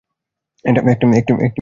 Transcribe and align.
একটি 0.65 0.81
বিয়ে, 0.81 1.33
হ্যাঁ। 1.33 1.49